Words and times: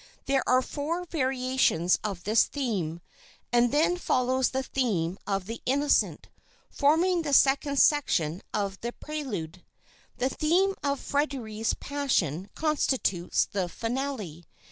There 0.25 0.41
are 0.49 0.63
four 0.63 1.05
variations 1.05 1.99
of 2.03 2.23
this 2.23 2.45
theme, 2.45 3.01
and 3.53 3.71
then 3.71 3.97
follows 3.97 4.49
the 4.49 4.63
theme 4.63 5.19
of 5.27 5.45
the 5.45 5.61
Innocent, 5.67 6.27
forming 6.71 7.21
the 7.21 7.33
second 7.33 7.77
section 7.77 8.41
of 8.51 8.79
the 8.79 8.93
Prelude. 8.93 9.63
The 10.17 10.29
theme 10.29 10.73
of 10.83 10.99
Fréderi's 10.99 11.75
passion 11.75 12.49
constitutes 12.55 13.45
the 13.45 13.69
finale. 13.69 14.47